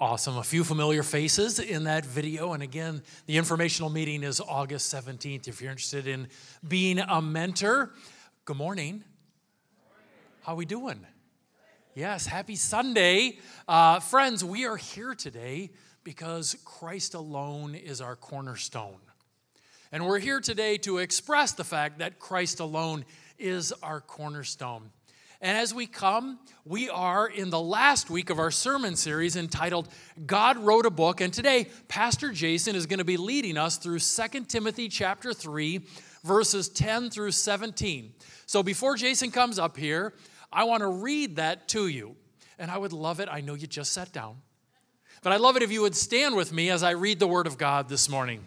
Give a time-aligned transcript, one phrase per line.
[0.00, 0.38] Awesome.
[0.38, 2.54] A few familiar faces in that video.
[2.54, 5.46] And again, the informational meeting is August 17th.
[5.46, 6.28] If you're interested in
[6.66, 7.92] being a mentor,
[8.46, 9.04] good morning.
[10.40, 11.06] How we doing?
[11.94, 13.40] Yes, happy Sunday.
[13.68, 15.68] Uh, friends, we are here today
[16.02, 19.00] because Christ alone is our cornerstone.
[19.92, 23.04] And we're here today to express the fact that Christ alone
[23.38, 24.92] is our cornerstone.
[25.42, 29.88] And as we come, we are in the last week of our sermon series entitled
[30.26, 31.22] God Wrote a Book.
[31.22, 35.80] And today, Pastor Jason is going to be leading us through 2 Timothy chapter 3,
[36.24, 38.12] verses 10 through 17.
[38.44, 40.12] So before Jason comes up here,
[40.52, 42.16] I want to read that to you.
[42.58, 43.28] And I would love it.
[43.30, 44.36] I know you just sat down.
[45.22, 47.46] But I'd love it if you would stand with me as I read the Word
[47.46, 48.44] of God this morning.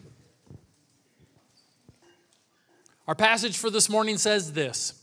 [3.08, 5.03] Our passage for this morning says this.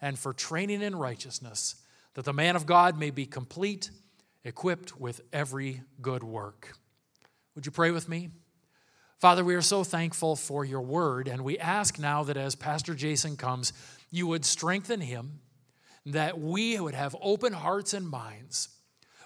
[0.00, 1.76] and for training in righteousness,
[2.14, 3.90] that the man of God may be complete,
[4.44, 6.74] equipped with every good work.
[7.54, 8.30] Would you pray with me?
[9.18, 12.94] Father, we are so thankful for your word, and we ask now that as Pastor
[12.94, 13.72] Jason comes,
[14.10, 15.40] you would strengthen him,
[16.04, 18.68] that we would have open hearts and minds.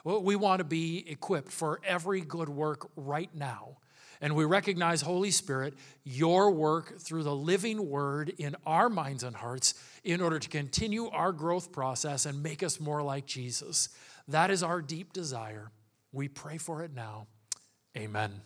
[0.04, 3.79] We want to be equipped for every good work right now
[4.20, 9.34] and we recognize, Holy Spirit, your work through the living word in our minds and
[9.36, 13.88] hearts in order to continue our growth process and make us more like Jesus.
[14.28, 15.70] That is our deep desire.
[16.12, 17.26] We pray for it now.
[17.96, 18.42] Amen.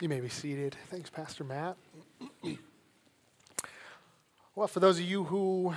[0.00, 0.76] You may be seated.
[0.90, 1.76] Thanks, Pastor Matt.
[4.56, 5.74] well, for those of you who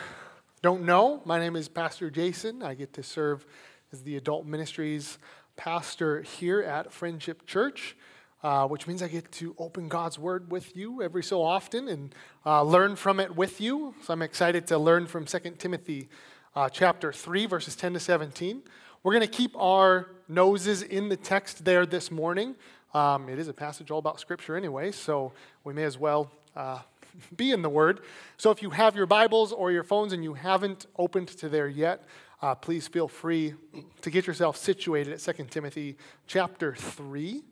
[0.64, 2.64] don't know, my name is Pastor Jason.
[2.64, 3.46] I get to serve
[3.94, 5.20] as the adult ministries
[5.56, 7.96] pastor here at Friendship Church,
[8.44, 12.14] uh, which means I get to open God's Word with you every so often and
[12.46, 13.96] uh, learn from it with you.
[14.04, 16.10] So I'm excited to learn from 2 Timothy
[16.56, 18.62] uh, chapter 3, verses 10 to 17.
[19.04, 22.56] We're going to keep our noses in the text there this morning.
[22.94, 25.34] Um, it is a passage all about Scripture anyway, so
[25.64, 26.80] we may as well uh,
[27.36, 28.02] be in the Word.
[28.38, 31.68] So if you have your Bibles or your phones and you haven't opened to there
[31.68, 32.04] yet,
[32.46, 33.56] uh, please feel free
[34.02, 35.98] to get yourself situated at 2 Timothy
[36.28, 37.44] chapter 3.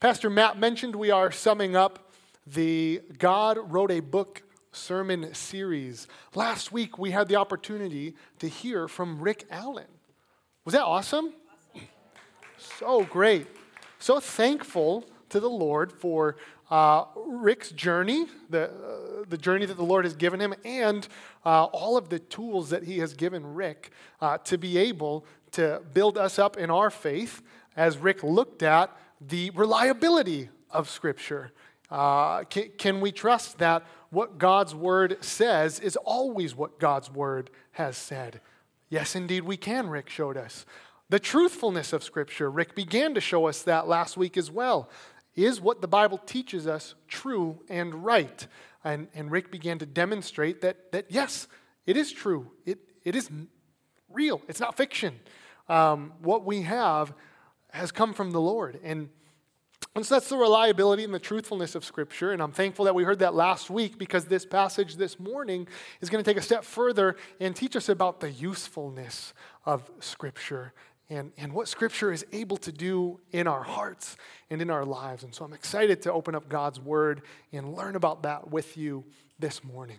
[0.00, 2.10] Pastor Matt mentioned we are summing up
[2.48, 6.08] the God Wrote a Book sermon series.
[6.34, 9.86] Last week we had the opportunity to hear from Rick Allen.
[10.64, 11.32] Was that awesome?
[11.76, 11.88] awesome.
[12.58, 13.46] So great.
[14.00, 16.34] So thankful to the Lord for
[16.70, 21.06] uh, Rick's journey, the, uh, the journey that the Lord has given him, and
[21.44, 25.82] uh, all of the tools that he has given Rick uh, to be able to
[25.92, 27.42] build us up in our faith
[27.76, 31.52] as Rick looked at the reliability of Scripture.
[31.90, 37.50] Uh, can, can we trust that what God's Word says is always what God's Word
[37.72, 38.40] has said?
[38.88, 40.64] Yes, indeed, we can, Rick showed us.
[41.08, 44.88] The truthfulness of Scripture, Rick began to show us that last week as well.
[45.36, 48.46] Is what the Bible teaches us true and right?
[48.84, 51.46] And, and Rick began to demonstrate that, that yes,
[51.86, 52.50] it is true.
[52.66, 53.30] It, it is
[54.08, 54.42] real.
[54.48, 55.20] It's not fiction.
[55.68, 57.12] Um, what we have
[57.70, 58.80] has come from the Lord.
[58.82, 59.08] And,
[59.94, 62.32] and so that's the reliability and the truthfulness of Scripture.
[62.32, 65.68] And I'm thankful that we heard that last week because this passage this morning
[66.00, 69.32] is going to take a step further and teach us about the usefulness
[69.64, 70.72] of Scripture
[71.10, 74.16] and, and what Scripture is able to do in our hearts
[74.48, 75.24] and in our lives.
[75.24, 77.22] And so I'm excited to open up God's Word
[77.52, 79.04] and learn about that with you
[79.38, 79.98] this morning.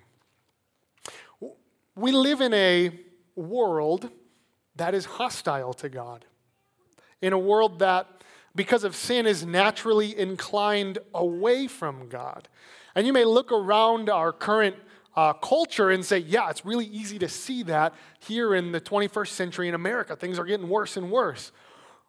[1.95, 2.97] We live in a
[3.35, 4.09] world
[4.77, 6.25] that is hostile to God,
[7.21, 8.07] in a world that,
[8.55, 12.47] because of sin, is naturally inclined away from God.
[12.95, 14.75] And you may look around our current
[15.15, 19.27] uh, culture and say, yeah, it's really easy to see that here in the 21st
[19.27, 20.15] century in America.
[20.15, 21.51] Things are getting worse and worse.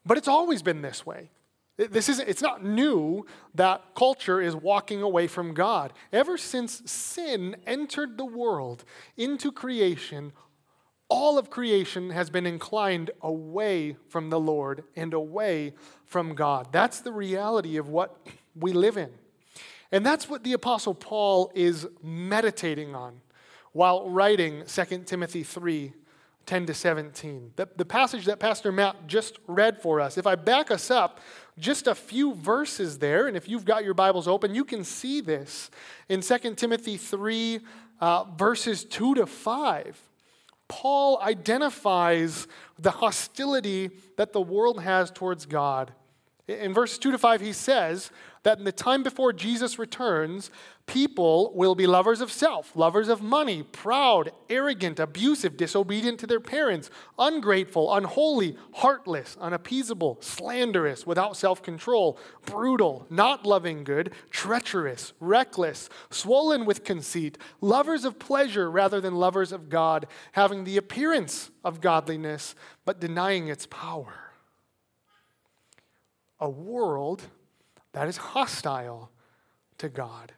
[0.05, 1.31] But it's always been this way.
[1.77, 5.93] This isn't, it's not new that culture is walking away from God.
[6.13, 8.85] Ever since sin entered the world
[9.17, 10.33] into creation,
[11.09, 16.69] all of creation has been inclined away from the Lord and away from God.
[16.73, 18.17] That's the reality of what
[18.55, 19.11] we live in.
[19.93, 23.21] And that's what the Apostle Paul is meditating on
[23.73, 25.93] while writing 2 Timothy 3
[26.45, 27.53] 10 to 17.
[27.55, 31.21] The, the passage that Pastor Matt just read for us, if I back us up
[31.57, 35.21] just a few verses there, and if you've got your Bibles open, you can see
[35.21, 35.71] this
[36.09, 37.61] in 2 Timothy 3,
[38.01, 40.01] uh, verses 2 to 5.
[40.67, 42.49] Paul identifies
[42.79, 45.93] the hostility that the world has towards God.
[46.49, 48.11] In verses 2 to 5, he says,
[48.43, 50.51] that in the time before Jesus returns,
[50.87, 56.41] people will be lovers of self, lovers of money, proud, arrogant, abusive, disobedient to their
[56.41, 65.89] parents, ungrateful, unholy, heartless, unappeasable, slanderous, without self control, brutal, not loving good, treacherous, reckless,
[66.11, 71.81] swollen with conceit, lovers of pleasure rather than lovers of God, having the appearance of
[71.81, 74.22] godliness but denying its power.
[76.43, 77.23] A world
[77.93, 79.11] that is hostile
[79.79, 80.33] to God.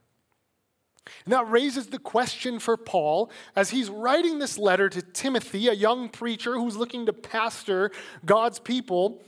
[1.25, 5.73] And that raises the question for Paul as he's writing this letter to Timothy, a
[5.73, 7.91] young preacher who's looking to pastor
[8.25, 9.23] God's people.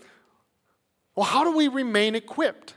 [1.14, 2.75] Well, how do we remain equipped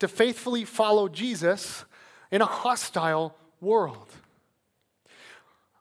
[0.00, 1.84] to faithfully follow Jesus
[2.32, 4.10] in a hostile world?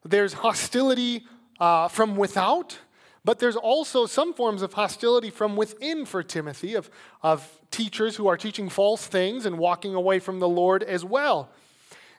[0.04, 1.26] There's hostility
[1.60, 2.78] uh, from without,
[3.26, 6.92] but there's also some forms of hostility from within for Timothy, of,
[7.24, 11.50] of teachers who are teaching false things and walking away from the Lord as well.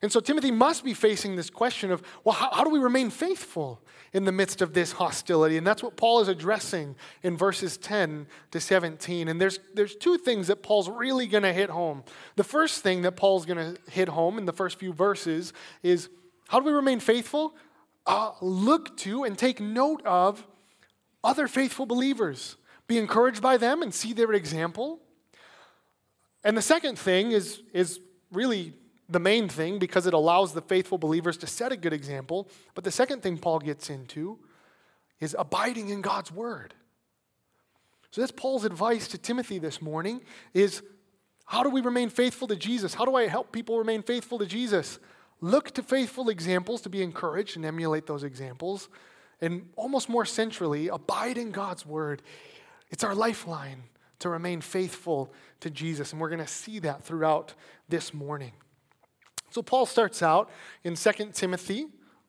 [0.02, 3.08] And so Timothy must be facing this question of, well, how, how, do we remain
[3.08, 3.80] faithful
[4.12, 5.56] in the midst of this hostility?
[5.56, 9.28] And that's what Paul is addressing in verses 10 to 17.
[9.28, 12.02] And there's, there's two things that Paul's really going to hit home.
[12.34, 16.10] The first thing that Paul's going to hit home in the first few verses is
[16.48, 17.54] how do we remain faithful?
[18.06, 20.46] Uh, look to and take note of
[21.26, 22.56] other faithful believers.
[22.86, 25.00] Be encouraged by them and see their example.
[26.44, 27.98] And the second thing is, is
[28.32, 28.72] really
[29.08, 32.48] the main thing because it allows the faithful believers to set a good example.
[32.74, 34.38] But the second thing Paul gets into
[35.18, 36.74] is abiding in God's word.
[38.12, 40.20] So that's Paul's advice to Timothy this morning
[40.54, 40.82] is
[41.44, 42.94] how do we remain faithful to Jesus?
[42.94, 45.00] How do I help people remain faithful to Jesus?
[45.40, 48.88] Look to faithful examples to be encouraged and emulate those examples.
[49.40, 52.22] And almost more centrally, abide in God's word.
[52.90, 53.82] It's our lifeline
[54.20, 56.12] to remain faithful to Jesus.
[56.12, 57.54] And we're going to see that throughout
[57.88, 58.52] this morning.
[59.50, 60.50] So Paul starts out
[60.84, 61.86] in 2 Timothy,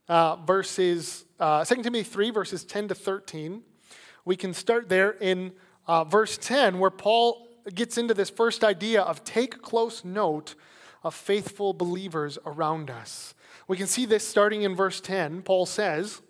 [0.07, 3.63] uh, verses, uh, 2 Timothy 3, verses 10 to 13.
[4.25, 5.53] We can start there in
[5.87, 10.55] uh, verse 10, where Paul gets into this first idea of take close note
[11.03, 13.33] of faithful believers around us.
[13.67, 15.41] We can see this starting in verse 10.
[15.41, 16.21] Paul says,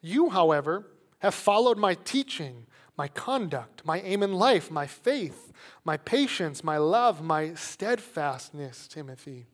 [0.00, 0.86] you, however,
[1.18, 2.66] have followed my teaching,
[2.96, 5.52] my conduct, my aim in life, my faith,
[5.84, 9.46] my patience, my love, my steadfastness, Timothy.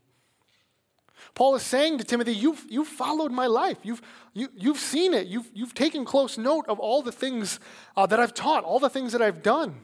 [1.35, 3.79] Paul is saying to Timothy, You've, you've followed my life.
[3.83, 4.03] You've,
[4.35, 5.27] you, have you have seen it.
[5.27, 7.61] You've, you've taken close note of all the things
[7.97, 9.81] uh, that I've taught, all the things that I've done,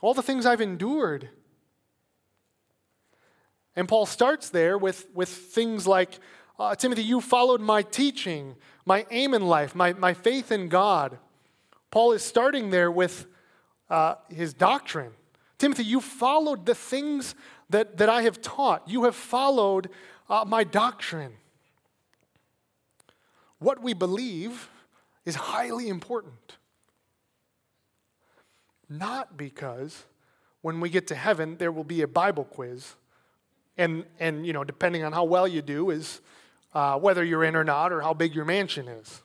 [0.00, 1.28] all the things I've endured.
[3.74, 6.18] And Paul starts there with, with things like
[6.58, 8.56] uh, Timothy, you followed my teaching,
[8.86, 11.18] my aim in life, my, my faith in God.
[11.90, 13.26] Paul is starting there with
[13.90, 15.10] uh, his doctrine.
[15.58, 17.34] Timothy, you followed the things
[17.68, 18.88] that, that I have taught.
[18.88, 19.90] You have followed
[20.30, 21.32] uh, my doctrine.
[23.58, 24.68] What we believe
[25.24, 26.56] is highly important.
[28.88, 30.04] Not because
[30.60, 32.94] when we get to heaven, there will be a Bible quiz.
[33.76, 36.20] And, and you know, depending on how well you do, is
[36.76, 39.22] uh, whether you're in or not, or how big your mansion is.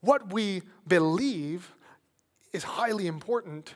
[0.00, 1.72] What we believe
[2.52, 3.74] is highly important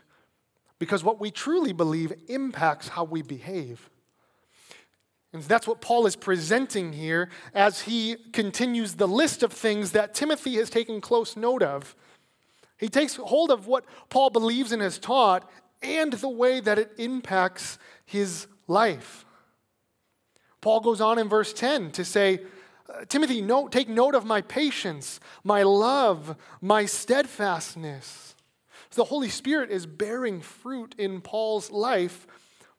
[0.78, 3.90] because what we truly believe impacts how we behave.
[5.32, 10.14] And that's what Paul is presenting here as he continues the list of things that
[10.14, 11.96] Timothy has taken close note of.
[12.78, 15.50] He takes hold of what Paul believes and has taught
[15.82, 17.76] and the way that it impacts
[18.06, 19.24] his life.
[20.60, 22.40] Paul goes on in verse 10 to say,
[22.88, 28.34] uh, Timothy, note, take note of my patience, my love, my steadfastness.
[28.90, 32.26] So the Holy Spirit is bearing fruit in Paul's life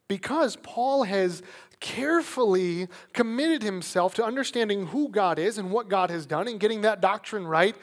[0.07, 1.41] because Paul has
[1.79, 6.81] carefully committed himself to understanding who God is and what God has done and getting
[6.81, 7.75] that doctrine right.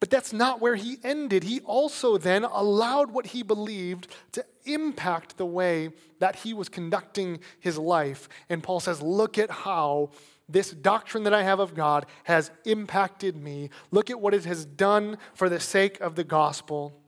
[0.00, 1.44] But that's not where he ended.
[1.44, 7.40] He also then allowed what he believed to impact the way that he was conducting
[7.60, 8.28] his life.
[8.48, 10.10] And Paul says, Look at how
[10.48, 13.70] this doctrine that I have of God has impacted me.
[13.90, 17.00] Look at what it has done for the sake of the gospel.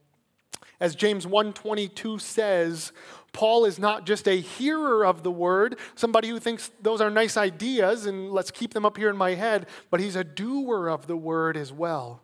[0.78, 2.92] As James 1:22 says,
[3.32, 7.36] Paul is not just a hearer of the word, somebody who thinks those are nice
[7.36, 11.06] ideas and let's keep them up here in my head, but he's a doer of
[11.06, 12.22] the word as well.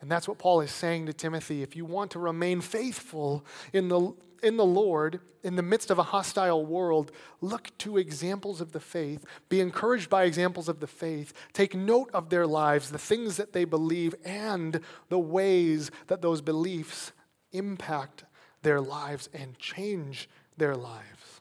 [0.00, 1.62] And that's what Paul is saying to Timothy.
[1.62, 5.98] If you want to remain faithful in the, in the Lord, in the midst of
[5.98, 9.24] a hostile world, look to examples of the faith.
[9.48, 11.32] Be encouraged by examples of the faith.
[11.52, 16.40] Take note of their lives, the things that they believe, and the ways that those
[16.40, 17.12] beliefs
[17.52, 18.24] impact
[18.62, 21.40] their lives and change their lives.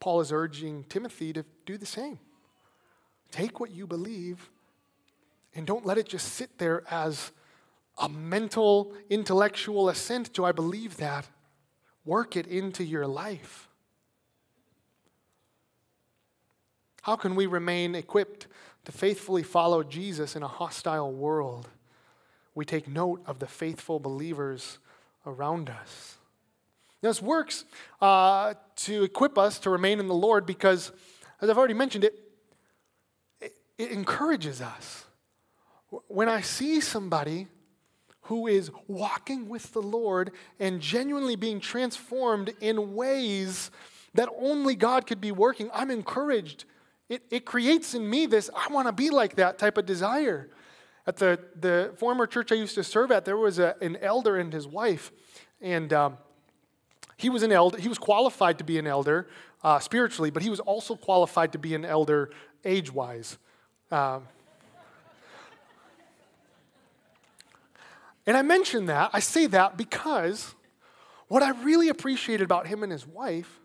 [0.00, 2.18] Paul is urging Timothy to do the same.
[3.30, 4.50] Take what you believe
[5.54, 7.30] and don't let it just sit there as
[7.98, 11.28] a mental, intellectual assent to I believe that.
[12.04, 13.68] Work it into your life.
[17.02, 18.46] How can we remain equipped
[18.84, 21.68] to faithfully follow Jesus in a hostile world?
[22.54, 24.78] We take note of the faithful believers
[25.26, 26.16] around us.
[27.00, 27.64] This works
[28.00, 30.92] uh, to equip us to remain in the Lord because,
[31.40, 32.18] as I've already mentioned, it,
[33.40, 35.04] it, it encourages us.
[36.06, 37.48] When I see somebody
[38.22, 43.70] who is walking with the Lord and genuinely being transformed in ways
[44.14, 46.64] that only God could be working, I'm encouraged.
[47.08, 50.50] It, it creates in me this, I want to be like that type of desire.
[51.06, 54.36] At the, the former church I used to serve at, there was a, an elder
[54.36, 55.10] and his wife.
[55.60, 56.18] And um,
[57.16, 59.28] he was an elder, he was qualified to be an elder
[59.64, 62.30] uh, spiritually, but he was also qualified to be an elder
[62.64, 63.38] age wise.
[63.90, 64.28] Um,
[68.26, 70.54] And I mention that, I say that because
[71.28, 73.60] what I really appreciated about him and his wife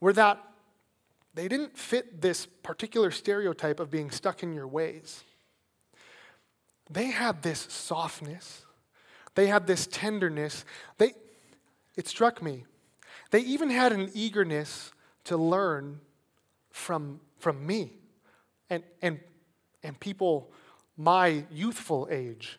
[0.00, 0.42] were that
[1.34, 5.24] they didn't fit this particular stereotype of being stuck in your ways.
[6.90, 8.64] They had this softness,
[9.34, 10.64] they had this tenderness.
[10.98, 11.14] They,
[11.96, 12.64] it struck me.
[13.30, 14.92] They even had an eagerness
[15.24, 16.00] to learn
[16.70, 17.92] from, from me
[18.70, 19.18] and, and,
[19.82, 20.52] and people
[20.96, 22.58] my youthful age.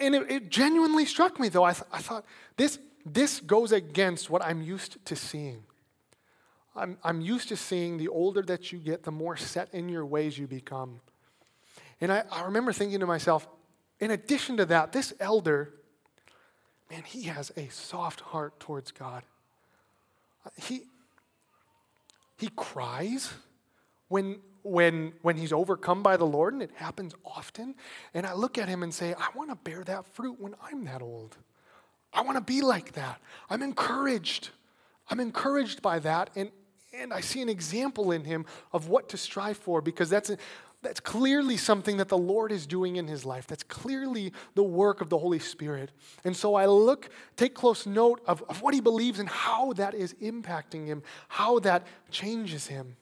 [0.00, 1.64] And it, it genuinely struck me, though.
[1.64, 2.24] I, th- I thought,
[2.56, 5.64] this, this goes against what I'm used to seeing.
[6.76, 10.06] I'm, I'm used to seeing the older that you get, the more set in your
[10.06, 11.00] ways you become.
[12.00, 13.48] And I, I remember thinking to myself,
[13.98, 15.74] in addition to that, this elder,
[16.90, 19.24] man, he has a soft heart towards God.
[20.56, 20.82] He,
[22.36, 23.32] he cries
[24.06, 24.38] when,
[24.68, 27.74] when, when he's overcome by the Lord, and it happens often.
[28.14, 30.84] And I look at him and say, I want to bear that fruit when I'm
[30.84, 31.36] that old.
[32.12, 33.20] I want to be like that.
[33.50, 34.50] I'm encouraged.
[35.10, 36.30] I'm encouraged by that.
[36.36, 36.50] And,
[36.92, 40.38] and I see an example in him of what to strive for because that's, a,
[40.82, 43.46] that's clearly something that the Lord is doing in his life.
[43.46, 45.90] That's clearly the work of the Holy Spirit.
[46.24, 49.94] And so I look, take close note of, of what he believes and how that
[49.94, 52.96] is impacting him, how that changes him.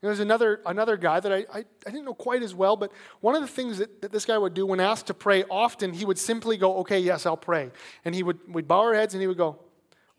[0.00, 3.34] There's another, another guy that I, I, I, didn't know quite as well, but one
[3.34, 6.04] of the things that, that this guy would do when asked to pray often, he
[6.04, 7.70] would simply go, Okay, yes, I'll pray.
[8.04, 9.58] And he would we'd bow our heads and he would go,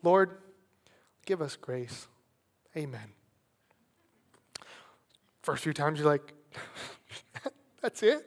[0.02, 0.36] Lord,
[1.24, 2.08] give us grace.
[2.76, 3.12] Amen.
[5.42, 6.34] First few times you're like,
[7.80, 8.26] That's it?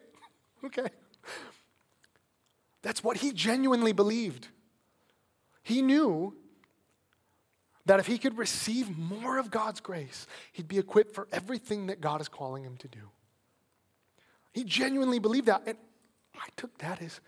[0.65, 0.87] Okay.
[2.81, 4.47] That's what he genuinely believed.
[5.61, 6.35] He knew
[7.85, 11.99] that if he could receive more of God's grace, he'd be equipped for everything that
[12.01, 13.09] God is calling him to do.
[14.53, 15.63] He genuinely believed that.
[15.65, 15.77] And
[16.35, 17.19] I took that as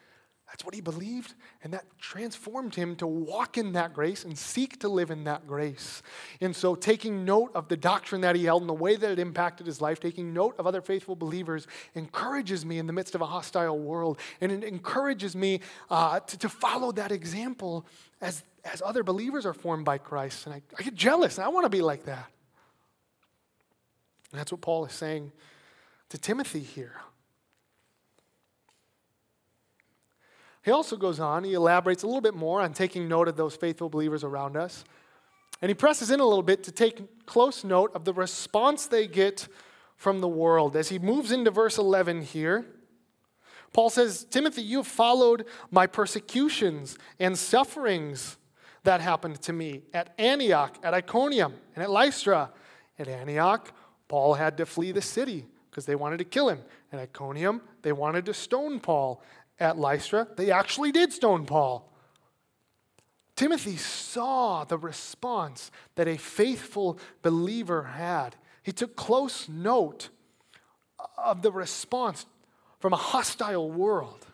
[0.47, 1.33] that's what he believed,
[1.63, 5.47] and that transformed him to walk in that grace and seek to live in that
[5.47, 6.03] grace.
[6.39, 9.17] And so, taking note of the doctrine that he held and the way that it
[9.17, 13.21] impacted his life, taking note of other faithful believers, encourages me in the midst of
[13.21, 14.19] a hostile world.
[14.39, 17.85] And it encourages me uh, to, to follow that example
[18.21, 20.45] as, as other believers are formed by Christ.
[20.45, 22.29] And I, I get jealous, and I want to be like that.
[24.31, 25.31] And that's what Paul is saying
[26.09, 27.01] to Timothy here.
[30.65, 33.55] He also goes on, he elaborates a little bit more on taking note of those
[33.55, 34.83] faithful believers around us.
[35.61, 39.05] And he presses in a little bit to take close note of the response they
[39.05, 39.47] get
[39.95, 40.75] from the world.
[40.75, 42.65] As he moves into verse 11 here,
[43.73, 48.37] Paul says, Timothy, you have followed my persecutions and sufferings
[48.85, 52.51] that happened to me at Antioch, at Iconium, and at Lystra,
[52.97, 53.71] At Antioch,
[54.07, 56.61] Paul had to flee the city because they wanted to kill him.
[56.91, 59.21] At Iconium, they wanted to stone Paul.
[59.59, 61.91] At Lystra, they actually did stone Paul.
[63.35, 68.35] Timothy saw the response that a faithful believer had.
[68.63, 70.09] He took close note
[71.17, 72.25] of the response
[72.79, 74.25] from a hostile world.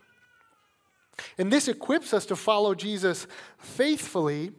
[1.38, 4.51] And this equips us to follow Jesus faithfully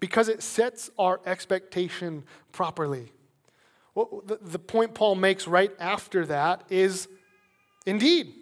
[0.00, 3.12] because it sets our expectation properly.
[3.94, 7.08] Well, the, the point Paul makes right after that is
[7.86, 8.34] indeed,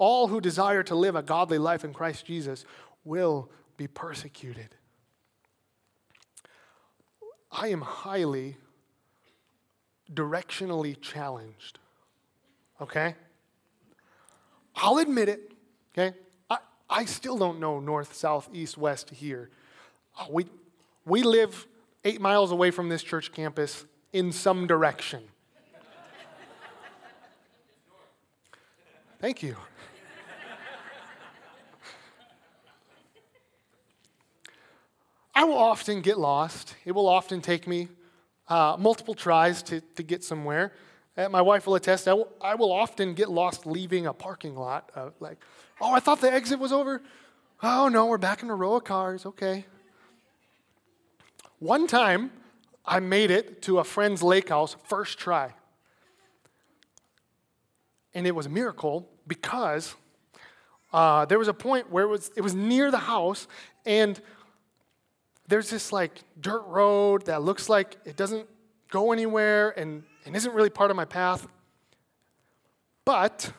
[0.00, 2.64] all who desire to live a godly life in Christ Jesus
[3.04, 4.74] will be persecuted.
[7.52, 8.56] I am highly
[10.12, 11.78] directionally challenged.
[12.80, 13.14] Okay?
[14.74, 15.52] I'll admit it.
[15.92, 16.16] Okay?
[16.48, 19.50] I, I still don't know north, south, east, west here.
[20.18, 20.46] Uh, we,
[21.04, 21.66] we live
[22.04, 25.22] eight miles away from this church campus in some direction.
[29.20, 29.56] Thank you.
[35.40, 36.76] I will often get lost.
[36.84, 37.88] It will often take me
[38.46, 40.74] uh, multiple tries to, to get somewhere.
[41.16, 44.54] Uh, my wife will attest, I will, I will often get lost leaving a parking
[44.54, 44.92] lot.
[44.94, 45.38] Uh, like,
[45.80, 47.00] oh, I thought the exit was over.
[47.62, 49.24] Oh, no, we're back in a row of cars.
[49.24, 49.64] Okay.
[51.58, 52.32] One time,
[52.84, 55.54] I made it to a friend's lake house first try.
[58.12, 59.94] And it was a miracle because
[60.92, 63.48] uh, there was a point where it was, it was near the house,
[63.86, 64.20] and
[65.50, 68.48] there's this like dirt road that looks like it doesn't
[68.90, 71.46] go anywhere and, and isn't really part of my path.
[73.04, 73.52] But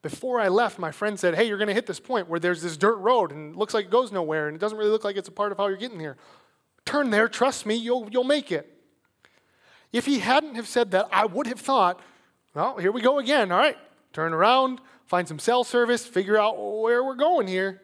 [0.00, 2.62] before I left, my friend said, Hey, you're going to hit this point where there's
[2.62, 5.04] this dirt road and it looks like it goes nowhere and it doesn't really look
[5.04, 6.16] like it's a part of how you're getting here.
[6.86, 8.74] Turn there, trust me, you'll, you'll make it.
[9.92, 12.00] If he hadn't have said that, I would have thought,
[12.54, 13.52] well, here we go again.
[13.52, 13.76] All right,
[14.14, 17.82] turn around, find some cell service, figure out where we're going here.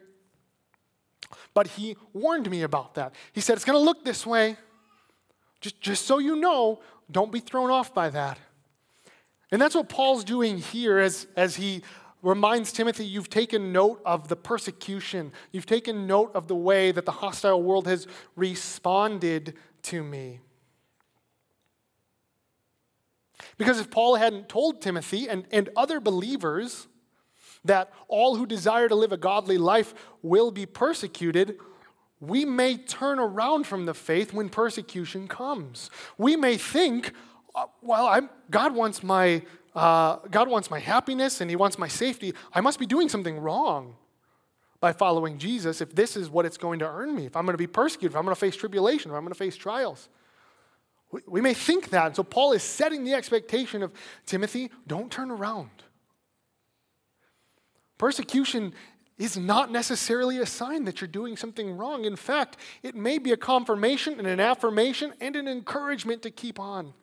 [1.57, 3.15] But he warned me about that.
[3.33, 4.57] He said, It's going to look this way.
[5.59, 8.37] Just, just so you know, don't be thrown off by that.
[9.51, 11.81] And that's what Paul's doing here as, as he
[12.21, 17.05] reminds Timothy you've taken note of the persecution, you've taken note of the way that
[17.07, 20.41] the hostile world has responded to me.
[23.57, 26.87] Because if Paul hadn't told Timothy and, and other believers
[27.65, 31.57] that all who desire to live a godly life will be persecuted,
[32.19, 35.89] we may turn around from the faith when persecution comes.
[36.17, 37.11] We may think,
[37.55, 39.43] uh, well, I'm, God wants my
[39.75, 42.33] uh, God wants my happiness and He wants my safety.
[42.51, 43.95] I must be doing something wrong
[44.79, 47.27] by following Jesus if this is what it's going to earn me.
[47.27, 49.33] If I'm going to be persecuted, if I'm going to face tribulation, if I'm going
[49.33, 50.09] to face trials.
[51.11, 52.07] We, we may think that.
[52.07, 53.93] And so Paul is setting the expectation of
[54.25, 55.69] Timothy, don't turn around.
[57.97, 58.73] Persecution
[59.17, 62.05] is not necessarily a sign that you're doing something wrong.
[62.05, 66.59] In fact, it may be a confirmation and an affirmation and an encouragement to keep
[66.59, 66.93] on.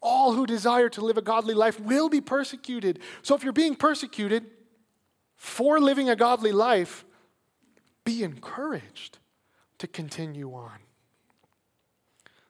[0.00, 3.00] All who desire to live a godly life will be persecuted.
[3.22, 4.46] So if you're being persecuted
[5.36, 7.04] for living a godly life,
[8.04, 9.18] be encouraged
[9.78, 10.78] to continue on.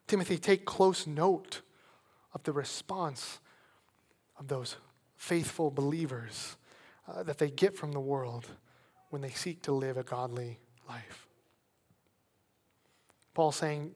[0.06, 1.62] Timothy, take close note
[2.34, 3.38] of the response
[4.38, 4.76] of those
[5.22, 6.56] faithful believers
[7.06, 8.44] uh, that they get from the world
[9.10, 10.58] when they seek to live a godly
[10.88, 11.28] life.
[13.32, 13.92] Paul saying,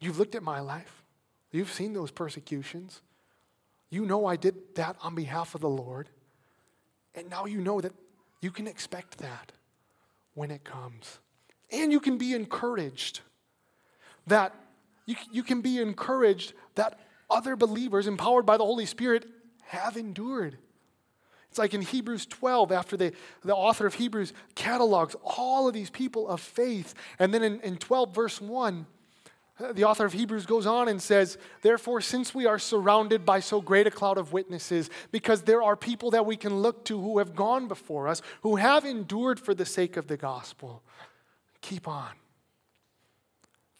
[0.00, 1.02] You've looked at my life,
[1.50, 3.00] you've seen those persecutions.
[3.88, 6.08] You know I did that on behalf of the Lord.
[7.14, 7.92] And now you know that
[8.40, 9.52] you can expect that
[10.34, 11.20] when it comes.
[11.70, 13.20] And you can be encouraged
[14.26, 14.54] that
[15.06, 19.26] you, you can be encouraged that other believers empowered by the Holy Spirit
[19.62, 20.58] have endured.
[21.48, 23.12] It's like in Hebrews 12, after the,
[23.44, 26.94] the author of Hebrews catalogs all of these people of faith.
[27.18, 28.86] And then in, in 12, verse 1,
[29.60, 33.40] uh, the author of Hebrews goes on and says, Therefore, since we are surrounded by
[33.40, 36.98] so great a cloud of witnesses, because there are people that we can look to
[36.98, 40.82] who have gone before us, who have endured for the sake of the gospel,
[41.60, 42.12] keep on.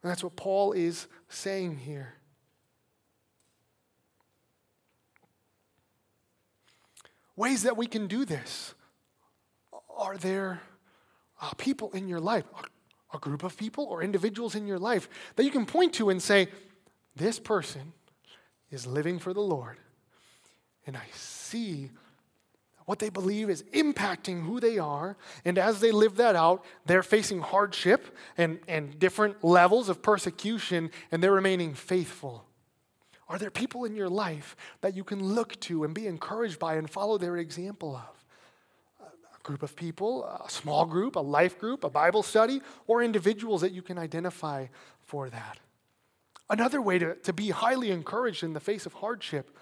[0.02, 2.16] And that's what Paul is saying here.
[7.36, 8.74] Ways that we can do this.
[9.96, 10.60] Are there
[11.40, 15.08] uh, people in your life, a, a group of people or individuals in your life
[15.36, 16.48] that you can point to and say,
[17.14, 17.92] this person
[18.70, 19.76] is living for the Lord,
[20.86, 21.90] and I see
[22.86, 25.16] what they believe is impacting who they are.
[25.44, 30.90] And as they live that out, they're facing hardship and, and different levels of persecution,
[31.10, 32.44] and they're remaining faithful.
[33.32, 36.74] Are there people in your life that you can look to and be encouraged by
[36.74, 39.08] and follow their example of?
[39.34, 43.62] A group of people, a small group, a life group, a Bible study, or individuals
[43.62, 44.66] that you can identify
[45.00, 45.60] for that.
[46.50, 49.56] Another way to, to be highly encouraged in the face of hardship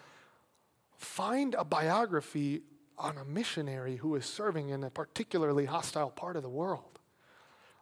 [0.96, 2.62] find a biography
[2.98, 6.98] on a missionary who is serving in a particularly hostile part of the world.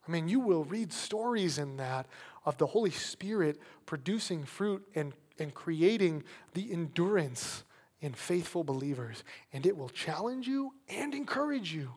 [0.07, 2.05] I mean, you will read stories in that
[2.45, 6.25] of the Holy Spirit producing fruit and, and creating
[6.55, 7.65] the endurance
[8.01, 9.25] in faithful believers.
[9.53, 11.95] And it will challenge you and encourage you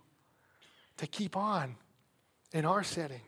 [0.97, 1.75] to keep on
[2.51, 3.21] in our setting.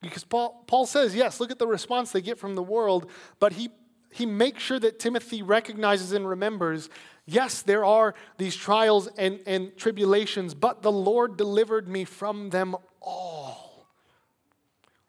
[0.00, 3.54] Because Paul, Paul says, yes, look at the response they get from the world, but
[3.54, 3.70] he
[4.12, 6.88] he makes sure that Timothy recognizes and remembers
[7.26, 12.76] yes, there are these trials and, and tribulations, but the Lord delivered me from them
[13.00, 13.88] all.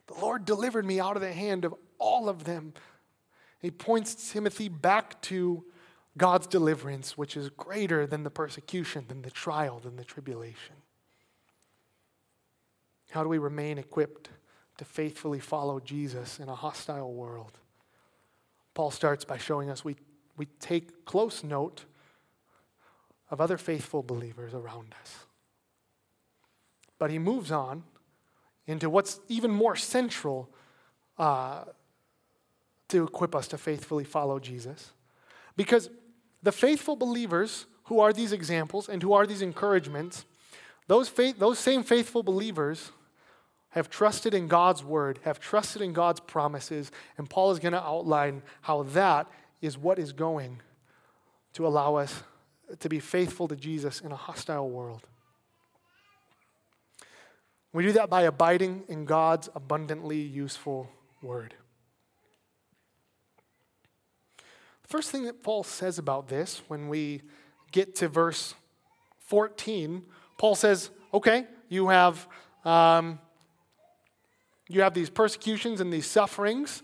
[0.08, 2.74] The Lord delivered me out of the hand of all of them.
[3.60, 5.66] He points Timothy back to
[6.18, 10.76] God's deliverance, which is greater than the persecution, than the trial, than the tribulation.
[13.12, 14.30] How do we remain equipped
[14.78, 17.58] to faithfully follow Jesus in a hostile world?
[18.74, 19.96] Paul starts by showing us we,
[20.38, 21.86] we take close note
[23.30, 25.26] of other faithful believers around us.
[26.98, 27.84] But he moves on
[28.68, 30.50] into what's even more central
[31.18, 31.66] uh,
[32.98, 34.92] to equip us to faithfully follow Jesus.
[35.56, 35.90] Because
[36.44, 40.26] the faithful believers who are these examples and who are these encouragements,
[40.88, 42.92] those, faith, those same faithful believers
[43.70, 47.84] have trusted in God's word, have trusted in God's promises, and Paul is going to
[47.84, 49.28] outline how that
[49.62, 50.62] is what is going
[51.54, 52.24] to allow us
[52.80, 55.08] to be faithful to Jesus in a hostile world.
[57.74, 60.90] We do that by abiding in God's abundantly useful
[61.22, 61.54] word.
[64.38, 67.22] The first thing that Paul says about this when we
[67.72, 68.54] get to verse
[69.28, 70.04] 14,
[70.38, 72.28] Paul says, okay, you have
[72.64, 73.20] um,
[74.68, 76.82] you have these persecutions and these sufferings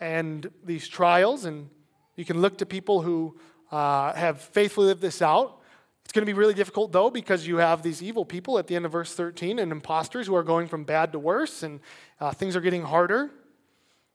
[0.00, 1.68] and these trials, and
[2.16, 3.38] you can look to people who
[3.70, 5.60] uh, have faithfully lived this out.
[6.04, 8.76] It's going to be really difficult, though, because you have these evil people at the
[8.76, 11.80] end of verse 13 and imposters who are going from bad to worse, and
[12.18, 13.30] uh, things are getting harder.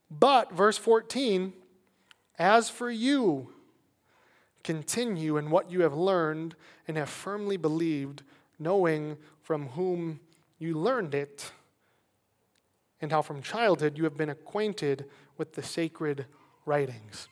[0.10, 1.54] But, verse 14,
[2.38, 3.50] as for you,
[4.64, 6.56] continue in what you have learned
[6.88, 8.24] and have firmly believed,
[8.60, 10.20] knowing from whom
[10.60, 11.52] you learned it
[13.02, 15.06] and how from childhood you have been acquainted
[15.38, 16.26] with the sacred
[16.66, 17.28] writings.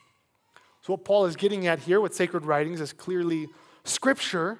[0.81, 3.47] So, what Paul is getting at here with sacred writings is clearly
[3.83, 4.59] scripture.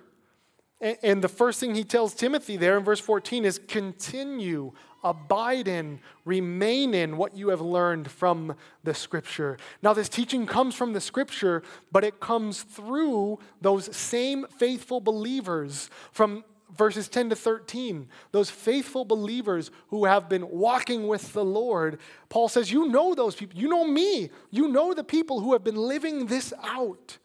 [0.82, 4.72] And the first thing he tells Timothy there in verse 14 is continue,
[5.04, 9.60] abide in, remain in what you have learned from the scripture.
[9.84, 15.92] Now, this teaching comes from the scripture, but it comes through those same faithful believers
[16.12, 16.44] from
[16.76, 22.48] verses 10 to 13, those faithful believers who have been walking with the Lord, Paul
[22.48, 23.60] says, You know those people.
[23.60, 24.30] You know me.
[24.50, 27.18] You know the people who have been living this out.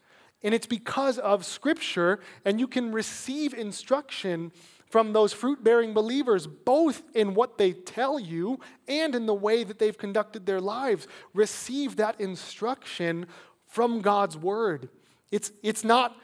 [0.43, 4.51] And it's because of Scripture, and you can receive instruction
[4.89, 9.63] from those fruit bearing believers, both in what they tell you and in the way
[9.63, 11.07] that they've conducted their lives.
[11.33, 13.25] Receive that instruction
[13.65, 14.89] from God's Word.
[15.31, 16.15] It's, it's not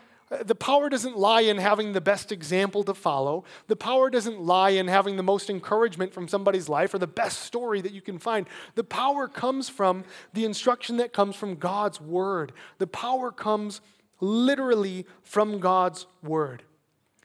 [0.41, 3.43] the power doesn't lie in having the best example to follow.
[3.67, 7.41] The power doesn't lie in having the most encouragement from somebody's life or the best
[7.41, 8.47] story that you can find.
[8.75, 12.51] The power comes from the instruction that comes from God's word.
[12.79, 13.81] The power comes
[14.23, 16.63] literally from God's word.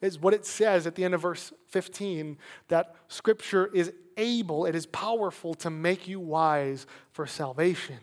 [0.01, 4.75] Is what it says at the end of verse 15 that scripture is able, it
[4.75, 7.99] is powerful to make you wise for salvation.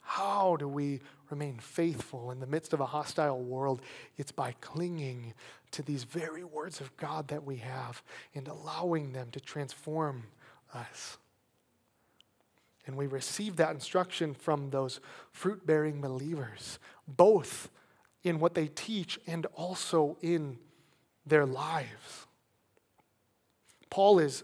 [0.00, 3.82] How do we remain faithful in the midst of a hostile world,
[4.16, 5.34] it's by clinging
[5.70, 8.02] to these very words of God that we have
[8.34, 10.24] and allowing them to transform
[10.74, 11.18] us.
[12.88, 14.98] And we receive that instruction from those
[15.30, 17.70] fruit bearing believers, both
[18.24, 20.58] in what they teach and also in
[21.24, 22.26] their lives.
[23.90, 24.42] Paul is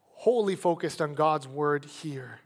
[0.00, 2.40] wholly focused on God's word here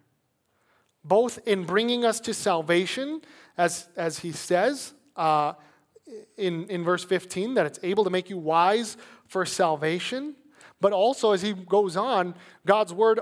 [1.05, 3.23] both in bringing us to salvation,
[3.57, 5.55] as, as he says uh,
[6.37, 10.35] in, in verse 15, that it's able to make you wise for salvation,
[10.81, 12.35] but also as he goes on,
[12.67, 13.21] God's word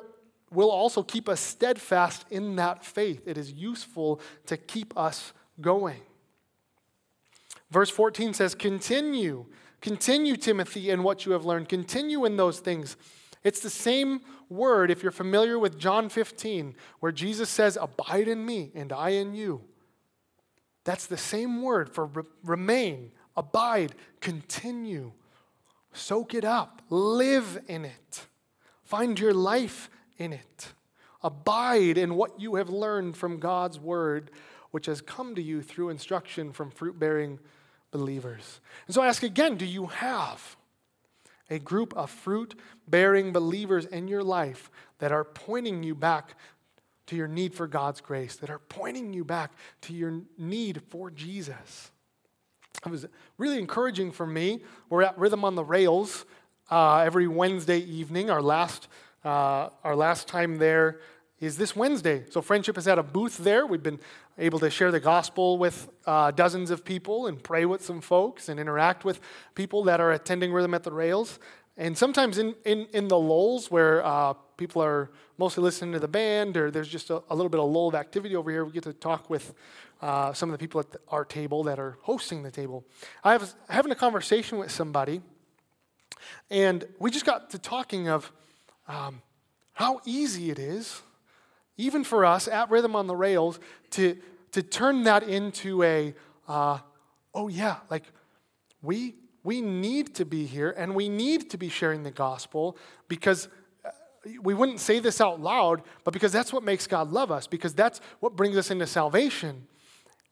[0.52, 3.22] will also keep us steadfast in that faith.
[3.26, 6.00] It is useful to keep us going.
[7.70, 9.46] Verse 14 says, Continue,
[9.80, 11.68] continue, Timothy, in what you have learned.
[11.68, 12.96] Continue in those things.
[13.44, 18.44] It's the same word if you're familiar with John 15, where Jesus says, Abide in
[18.44, 19.62] me and I in you.
[20.84, 25.12] That's the same word for re- remain, abide, continue.
[25.92, 28.26] Soak it up, live in it,
[28.84, 30.72] find your life in it.
[31.22, 34.30] Abide in what you have learned from God's word,
[34.70, 37.38] which has come to you through instruction from fruit bearing
[37.90, 38.60] believers.
[38.86, 40.56] And so I ask again do you have
[41.50, 42.54] a group of fruit
[42.86, 46.34] bearing believers in your life that are pointing you back
[47.06, 49.52] to your need for God's grace, that are pointing you back
[49.82, 51.90] to your need for Jesus?
[52.84, 53.06] It was
[53.38, 54.60] really encouraging for me.
[54.88, 56.26] We're at Rhythm on the Rails
[56.70, 58.30] uh, every Wednesday evening.
[58.30, 58.88] Our last,
[59.24, 61.00] uh, our last time there
[61.40, 62.24] is this Wednesday.
[62.30, 63.66] So, Friendship has had a booth there.
[63.66, 64.00] We've been
[64.38, 68.48] able to share the gospel with uh, dozens of people and pray with some folks
[68.48, 69.20] and interact with
[69.54, 71.38] people that are attending Rhythm at the Rails.
[71.76, 76.08] And sometimes in, in, in the lulls where uh, people are mostly listening to the
[76.08, 78.72] band or there's just a, a, little bit of lull of activity over here, we
[78.72, 79.54] get to talk with
[80.02, 82.84] uh, some of the people at the, our table that are hosting the table.
[83.22, 85.22] I was having a conversation with somebody,
[86.50, 88.32] and we just got to talking of
[88.88, 89.22] um,
[89.74, 91.02] how easy it is
[91.78, 93.58] even for us at Rhythm on the Rails,
[93.90, 94.18] to,
[94.52, 96.12] to turn that into a,
[96.48, 96.78] uh,
[97.32, 98.02] oh yeah, like
[98.82, 103.48] we, we need to be here and we need to be sharing the gospel because
[103.84, 103.90] uh,
[104.42, 107.74] we wouldn't say this out loud, but because that's what makes God love us, because
[107.74, 109.68] that's what brings us into salvation.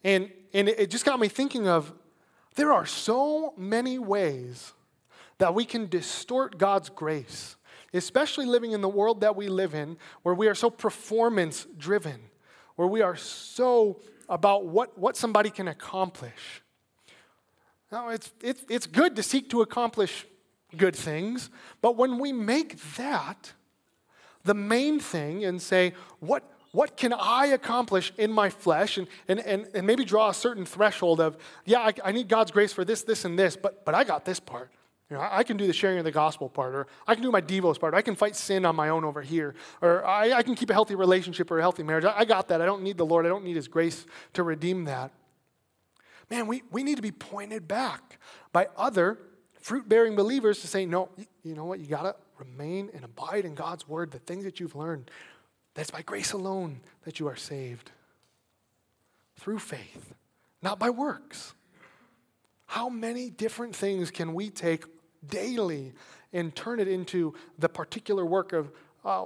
[0.02, 1.92] And, and it just got me thinking of
[2.56, 4.72] there are so many ways
[5.38, 7.54] that we can distort God's grace
[7.96, 12.20] especially living in the world that we live in, where we are so performance driven,
[12.76, 16.62] where we are so about what, what somebody can accomplish.
[17.92, 20.26] Now, it's, it's, it's good to seek to accomplish
[20.76, 23.52] good things, but when we make that
[24.44, 28.98] the main thing and say, what, what can I accomplish in my flesh?
[28.98, 32.50] And, and, and, and maybe draw a certain threshold of, yeah, I, I need God's
[32.50, 34.70] grace for this, this, and this, but, but I got this part.
[35.10, 37.30] You know, I can do the sharing of the gospel part, or I can do
[37.30, 37.94] my devos part.
[37.94, 40.72] I can fight sin on my own over here, or I, I can keep a
[40.72, 42.04] healthy relationship or a healthy marriage.
[42.04, 42.60] I, I, got that.
[42.60, 43.24] I don't need the Lord.
[43.24, 45.12] I don't need His grace to redeem that.
[46.28, 48.18] Man, we, we need to be pointed back
[48.52, 49.18] by other
[49.60, 51.08] fruit bearing believers to say, no,
[51.44, 51.78] you know what?
[51.78, 55.10] You got to remain and abide in God's word, the things that you've learned.
[55.74, 57.92] That's by grace alone that you are saved
[59.38, 60.14] through faith,
[60.62, 61.54] not by works.
[62.66, 64.84] How many different things can we take
[65.28, 65.92] daily
[66.32, 68.70] and turn it into the particular work of
[69.06, 69.24] uh,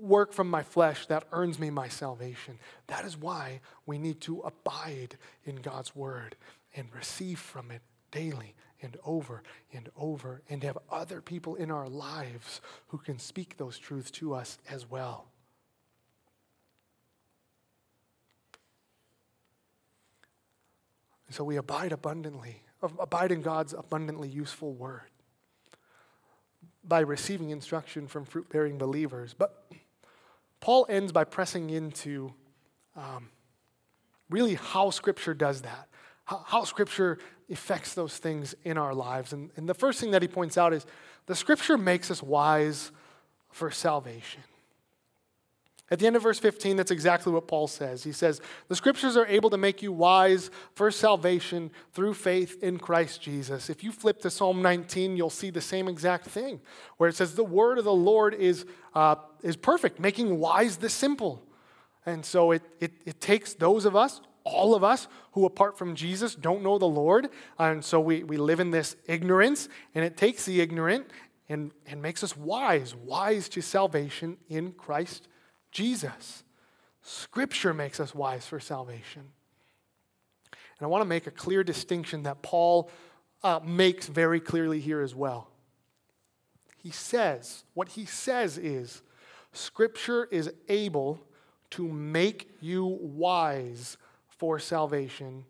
[0.00, 2.58] work from my flesh that earns me my salvation.
[2.86, 6.34] That is why we need to abide in God's word
[6.74, 11.88] and receive from it daily and over and over and have other people in our
[11.88, 15.26] lives who can speak those truths to us as well.
[21.26, 25.10] And so we abide abundantly, abide in God's abundantly useful word
[26.88, 29.34] by receiving instruction from fruit bearing believers.
[29.36, 29.70] But
[30.60, 32.32] Paul ends by pressing into
[32.96, 33.28] um,
[34.30, 35.88] really how Scripture does that,
[36.24, 37.18] how, how, Scripture
[37.50, 39.32] affects those things in our lives.
[39.32, 40.84] And, and the first thing that he points out is
[41.26, 42.90] the Scripture makes us wise
[43.50, 44.42] for salvation.
[45.90, 48.04] At the end of verse 15, that's exactly what Paul says.
[48.04, 52.78] He says, The scriptures are able to make you wise for salvation through faith in
[52.78, 53.70] Christ Jesus.
[53.70, 56.60] If you flip to Psalm 19, you'll see the same exact thing,
[56.98, 60.90] where it says, The word of the Lord is, uh, is perfect, making wise the
[60.90, 61.42] simple.
[62.04, 65.94] And so it, it, it takes those of us, all of us, who apart from
[65.94, 67.28] Jesus don't know the Lord.
[67.58, 71.06] And so we, we live in this ignorance, and it takes the ignorant
[71.48, 75.28] and, and makes us wise, wise to salvation in Christ
[75.78, 76.42] Jesus.
[77.02, 79.22] Scripture makes us wise for salvation.
[80.50, 82.90] And I want to make a clear distinction that Paul
[83.44, 85.46] uh, makes very clearly here as well.
[86.82, 89.02] He says, what he says is,
[89.52, 91.20] Scripture is able
[91.70, 95.44] to make you wise for salvation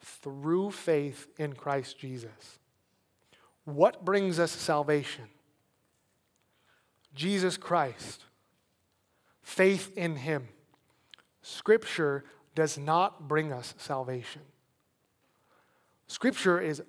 [0.00, 2.60] through faith in Christ Jesus.
[3.64, 5.24] What brings us salvation?
[7.16, 8.26] Jesus Christ
[9.42, 10.48] faith in Him.
[11.42, 12.24] Scripture
[12.54, 14.42] does not bring us salvation.
[16.06, 16.82] Scripture is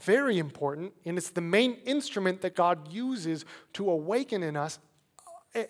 [0.00, 4.78] very important, and it's the main instrument that God uses to awaken in us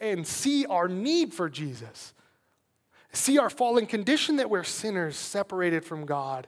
[0.01, 2.15] and see our need for Jesus,
[3.13, 6.47] see our fallen condition that we're sinners separated from God,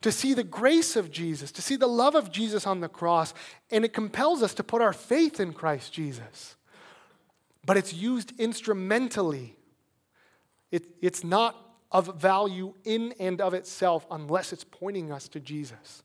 [0.00, 3.34] to see the grace of Jesus, to see the love of Jesus on the cross,
[3.70, 6.56] and it compels us to put our faith in Christ Jesus.
[7.68, 9.54] But it's used instrumentally,
[10.70, 11.54] it, it's not
[11.92, 16.02] of value in and of itself unless it's pointing us to Jesus.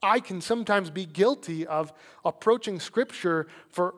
[0.00, 1.92] I can sometimes be guilty of
[2.24, 3.96] approaching Scripture for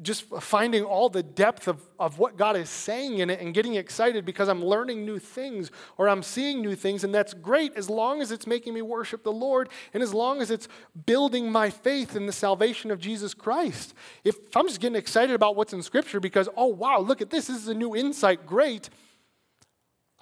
[0.00, 3.74] just finding all the depth of, of what God is saying in it and getting
[3.74, 7.90] excited because I'm learning new things or I'm seeing new things, and that's great as
[7.90, 10.68] long as it's making me worship the Lord and as long as it's
[11.06, 13.94] building my faith in the salvation of Jesus Christ.
[14.24, 17.48] If I'm just getting excited about what's in Scripture because, oh, wow, look at this,
[17.48, 18.90] this is a new insight, great.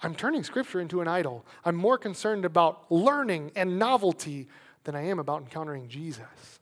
[0.01, 1.45] I'm turning Scripture into an idol.
[1.65, 4.47] I'm more concerned about learning and novelty
[4.83, 6.56] than I am about encountering Jesus.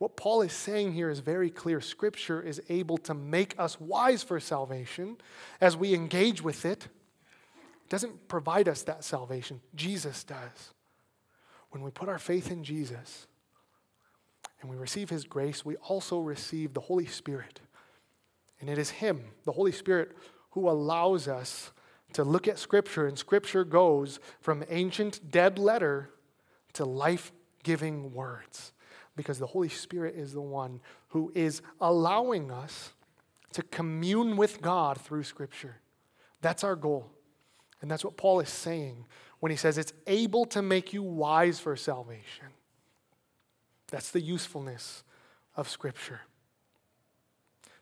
[0.00, 1.82] What Paul is saying here is very clear.
[1.82, 5.18] Scripture is able to make us wise for salvation
[5.60, 6.84] as we engage with it.
[7.84, 10.72] It doesn't provide us that salvation, Jesus does.
[11.68, 13.26] When we put our faith in Jesus
[14.62, 17.60] and we receive his grace, we also receive the Holy Spirit.
[18.58, 20.16] And it is him, the Holy Spirit,
[20.52, 21.72] who allows us
[22.14, 26.08] to look at Scripture, and Scripture goes from ancient dead letter
[26.72, 27.32] to life
[27.62, 28.72] giving words
[29.16, 32.92] because the Holy Spirit is the one who is allowing us
[33.52, 35.76] to commune with God through Scripture.
[36.40, 37.10] That's our goal.
[37.80, 39.06] And that's what Paul is saying
[39.40, 42.46] when he says it's able to make you wise for salvation.
[43.88, 45.02] That's the usefulness
[45.56, 46.20] of Scripture.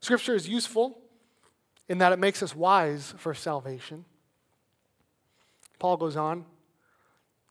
[0.01, 0.99] Scripture is useful
[1.89, 4.05] in that it makes us wise for salvation.
[5.79, 6.45] Paul goes on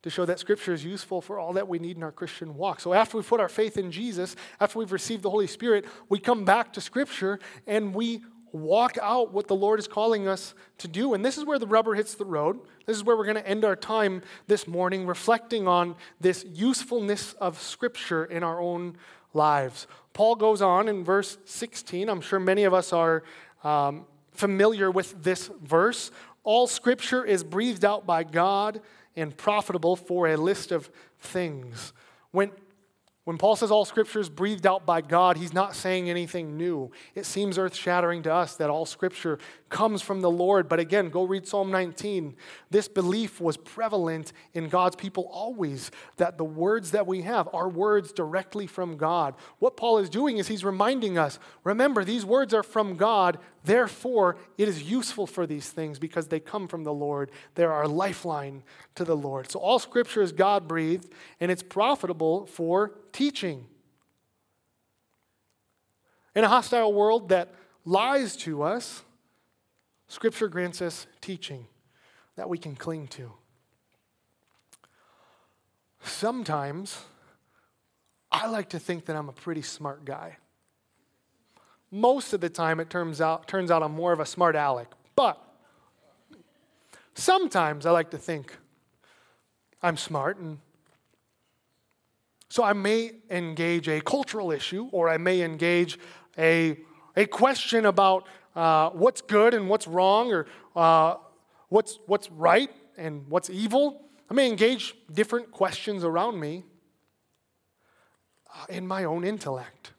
[0.08, 2.80] to show that Scripture is useful for all that we need in our Christian walk.
[2.80, 6.17] So, after we've put our faith in Jesus, after we've received the Holy Spirit, we
[6.17, 10.88] come back to Scripture and we walk out what the Lord is calling us to
[10.88, 11.13] do.
[11.13, 12.60] And this is where the rubber hits the road.
[12.86, 17.34] This is where we're going to end our time this morning, reflecting on this usefulness
[17.34, 18.98] of Scripture in our own
[19.34, 19.88] lives.
[20.13, 22.08] Paul goes on in verse 16.
[22.10, 23.24] I'm sure many of us are
[23.63, 26.12] um, familiar with this verse.
[26.43, 28.82] All Scripture is breathed out by God
[29.17, 31.91] and profitable for a list of things.
[32.32, 32.51] When,
[33.23, 36.91] when Paul says all scripture is breathed out by God, he's not saying anything new.
[37.15, 40.69] It seems earth shattering to us that all scripture comes from the Lord.
[40.69, 42.36] But again, go read Psalm 19.
[42.69, 47.69] This belief was prevalent in God's people always that the words that we have are
[47.69, 49.36] words directly from God.
[49.60, 53.39] What Paul is doing is he's reminding us remember, these words are from God.
[53.63, 57.32] Therefore, it is useful for these things because they come from the Lord.
[57.56, 58.63] They're our lifeline
[58.95, 59.51] to the Lord.
[59.51, 63.65] So all scripture is God breathed and it's profitable for teaching.
[66.36, 67.53] In a hostile world that
[67.84, 69.01] lies to us,
[70.08, 71.67] Scripture grants us teaching
[72.36, 73.32] that we can cling to.
[76.02, 77.04] Sometimes
[78.32, 80.38] I like to think that I'm a pretty smart guy.
[81.91, 84.91] Most of the time, it turns out, turns out I'm more of a smart aleck.
[85.15, 85.41] But
[87.13, 88.56] sometimes I like to think
[89.82, 90.60] I'm smart and
[92.50, 96.00] so I may engage a cultural issue or I may engage
[96.38, 96.78] a,
[97.15, 101.15] a question about uh, what's good and what's wrong or uh,
[101.70, 104.02] what's, what's right and what's evil.
[104.30, 106.63] I may engage different questions around me
[108.54, 109.93] uh, in my own intellect.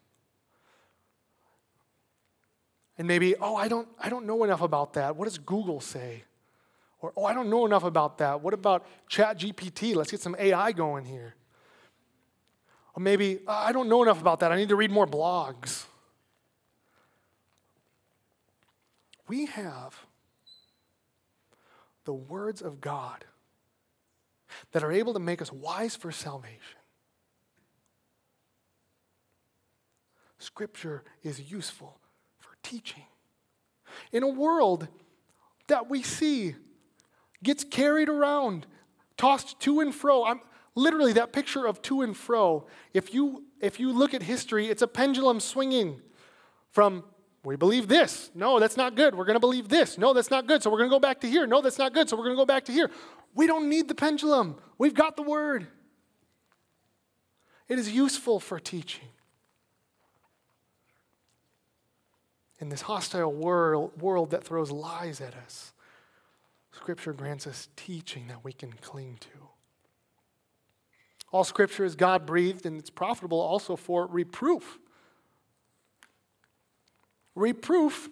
[2.97, 5.15] And maybe, oh, I don't, I don't know enough about that.
[5.15, 6.25] What does Google say?
[7.01, 8.41] Or, oh, I don't know enough about that.
[8.41, 9.95] What about ChatGPT?
[9.95, 11.35] Let's get some AI going here.
[12.93, 14.51] Or maybe, uh, I don't know enough about that.
[14.51, 15.85] I need to read more blogs.
[19.29, 20.05] We have
[22.03, 23.23] the words of God
[24.71, 26.79] that are able to make us wise for salvation.
[30.39, 31.99] Scripture is useful
[32.39, 33.03] for teaching.
[34.11, 34.87] In a world
[35.67, 36.55] that we see
[37.43, 38.65] gets carried around,
[39.15, 40.25] tossed to and fro.
[40.25, 40.41] I'm,
[40.75, 44.81] Literally, that picture of to and fro, if you, if you look at history, it's
[44.81, 46.01] a pendulum swinging
[46.71, 47.03] from
[47.43, 48.31] we believe this.
[48.35, 49.15] No, that's not good.
[49.15, 49.97] We're going to believe this.
[49.97, 50.61] No, that's not good.
[50.61, 51.47] So we're going to go back to here.
[51.47, 52.09] No, that's not good.
[52.09, 52.91] So we're going to go back to here.
[53.33, 54.57] We don't need the pendulum.
[54.77, 55.67] We've got the word.
[57.67, 59.07] It is useful for teaching.
[62.59, 65.71] In this hostile world, world that throws lies at us,
[66.71, 69.49] Scripture grants us teaching that we can cling to.
[71.31, 74.79] All scripture is God breathed and it's profitable also for reproof.
[77.35, 78.09] Reproof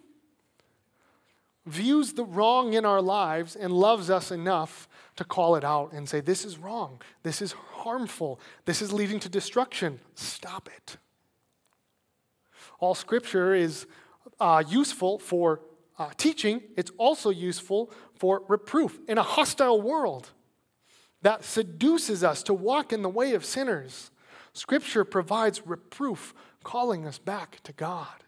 [1.65, 4.88] views the wrong in our lives and loves us enough
[5.18, 7.01] to call it out and say, This is wrong.
[7.24, 8.39] This is harmful.
[8.65, 9.99] This is leading to destruction.
[10.15, 10.97] Stop it.
[12.80, 13.88] All scripture is
[14.39, 15.61] uh, useful for
[15.99, 20.30] uh, teaching, it's also useful for reproof in a hostile world
[21.24, 24.11] that seduces us to walk in the way of sinners.
[24.53, 28.24] Scripture provides reproof, calling us back to God.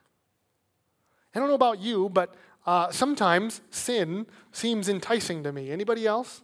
[1.34, 5.72] I don't know about you, but uh, sometimes sin seems enticing to me.
[5.72, 6.42] Anybody else?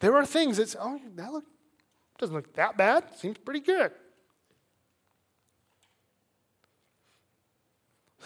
[0.00, 1.44] There are things that oh that look
[2.18, 3.04] doesn't look that bad.
[3.16, 3.92] Seems pretty good.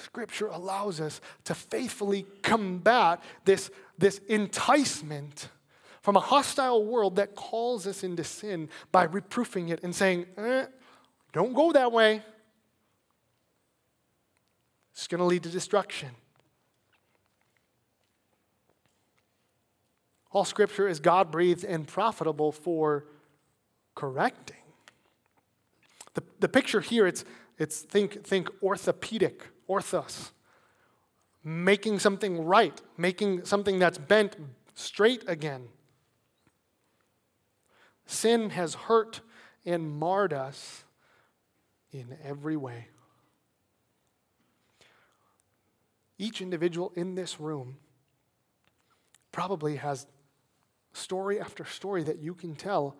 [0.02, 5.48] Scripture allows us to faithfully combat this, this enticement
[6.02, 10.66] from a hostile world that calls us into sin by reproofing it and saying, eh,
[11.32, 12.22] don't go that way.
[14.98, 16.08] It's going to lead to destruction.
[20.32, 23.04] All scripture is God breathed and profitable for
[23.94, 24.56] correcting.
[26.14, 27.24] The, the picture here, it's,
[27.58, 30.32] it's think, think orthopedic, orthos,
[31.44, 34.34] making something right, making something that's bent
[34.74, 35.68] straight again.
[38.04, 39.20] Sin has hurt
[39.64, 40.82] and marred us
[41.92, 42.88] in every way.
[46.18, 47.76] Each individual in this room
[49.32, 50.06] probably has
[50.92, 52.96] story after story that you can tell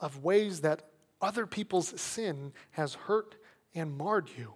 [0.00, 0.82] of ways that
[1.20, 3.34] other people's sin has hurt
[3.74, 4.54] and marred you.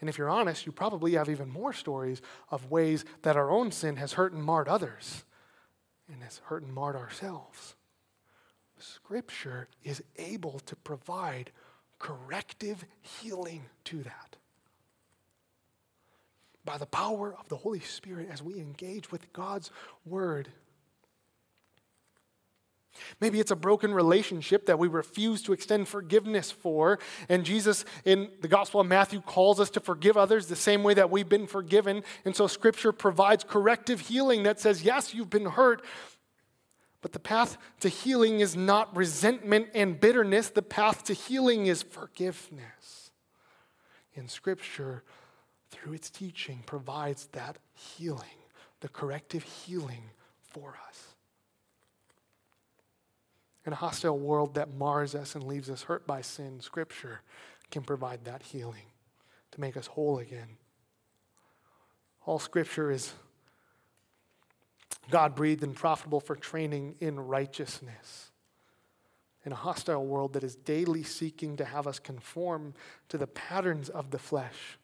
[0.00, 3.72] And if you're honest, you probably have even more stories of ways that our own
[3.72, 5.24] sin has hurt and marred others
[6.12, 7.74] and has hurt and marred ourselves.
[8.78, 11.50] Scripture is able to provide
[11.98, 14.36] corrective healing to that.
[16.64, 19.70] By the power of the Holy Spirit, as we engage with God's
[20.06, 20.48] Word,
[23.20, 26.98] Maybe it's a broken relationship that we refuse to extend forgiveness for.
[27.28, 30.94] And Jesus in the Gospel of Matthew calls us to forgive others the same way
[30.94, 32.02] that we've been forgiven.
[32.24, 35.84] And so Scripture provides corrective healing that says, yes, you've been hurt,
[37.00, 40.48] but the path to healing is not resentment and bitterness.
[40.50, 43.10] The path to healing is forgiveness.
[44.14, 45.02] In Scripture,
[45.74, 48.38] through its teaching, provides that healing,
[48.80, 50.10] the corrective healing
[50.40, 51.14] for us
[53.66, 57.20] in a hostile world that mars us and leaves us hurt by sin, Scripture
[57.70, 58.86] can provide that healing
[59.52, 60.56] to make us whole again.
[62.26, 63.12] All Scripture is
[65.10, 68.30] God breathed and profitable for training in righteousness.
[69.44, 72.72] In a hostile world that is daily seeking to have us conform
[73.10, 74.78] to the patterns of the flesh,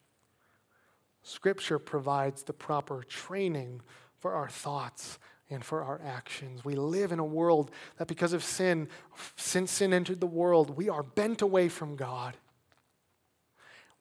[1.22, 3.82] Scripture provides the proper training
[4.18, 5.18] for our thoughts
[5.50, 6.64] and for our actions.
[6.64, 8.88] We live in a world that because of sin,
[9.36, 12.36] since sin entered the world, we are bent away from God.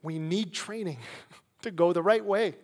[0.02, 1.00] We need training
[1.64, 2.56] to go the right way.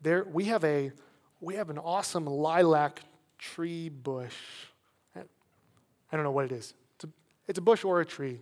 [0.00, 0.92] There, we have a
[1.40, 3.00] we have an awesome lilac
[3.38, 4.34] tree bush.
[5.14, 6.74] I don't know what it is.
[6.96, 7.08] It's a,
[7.46, 8.40] it's a bush or a tree.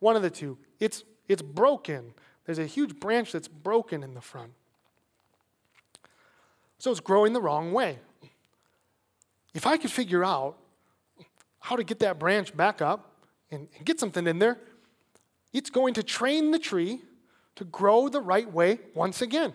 [0.00, 0.58] One of the two.
[0.80, 2.14] It's it's broken.
[2.44, 4.52] There's a huge branch that's broken in the front.
[6.78, 7.98] So it's growing the wrong way.
[9.54, 10.56] If I could figure out
[11.60, 13.12] how to get that branch back up
[13.50, 14.58] and, and get something in there,
[15.52, 17.02] it's going to train the tree
[17.56, 19.52] to grow the right way once again.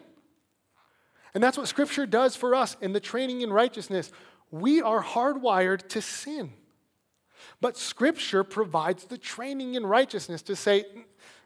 [1.34, 4.12] And that's what Scripture does for us in the training in righteousness.
[4.50, 6.54] We are hardwired to sin.
[7.60, 10.86] But Scripture provides the training in righteousness to say,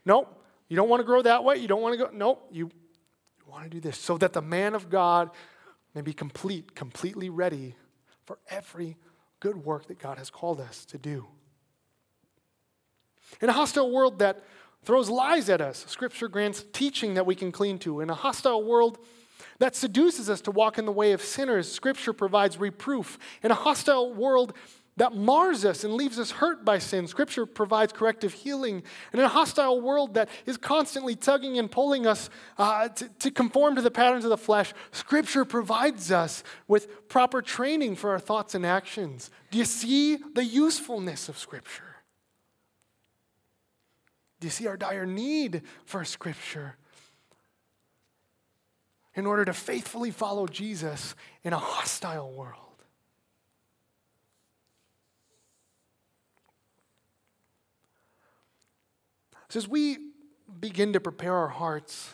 [0.05, 0.27] no,
[0.71, 1.57] you don't want to grow that way.
[1.57, 3.97] You don't want to go, no, you, you want to do this.
[3.97, 5.29] So that the man of God
[5.93, 7.75] may be complete, completely ready
[8.23, 8.95] for every
[9.41, 11.27] good work that God has called us to do.
[13.41, 14.45] In a hostile world that
[14.85, 17.99] throws lies at us, Scripture grants teaching that we can cling to.
[17.99, 18.97] In a hostile world
[19.59, 23.19] that seduces us to walk in the way of sinners, Scripture provides reproof.
[23.43, 24.53] In a hostile world
[24.97, 27.07] that mars us and leaves us hurt by sin.
[27.07, 28.83] Scripture provides corrective healing.
[29.11, 33.31] And in a hostile world that is constantly tugging and pulling us uh, to, to
[33.31, 38.19] conform to the patterns of the flesh, Scripture provides us with proper training for our
[38.19, 39.31] thoughts and actions.
[39.49, 41.95] Do you see the usefulness of Scripture?
[44.41, 46.75] Do you see our dire need for Scripture?
[49.15, 52.70] In order to faithfully follow Jesus in a hostile world.
[59.51, 59.97] So, as we
[60.61, 62.13] begin to prepare our hearts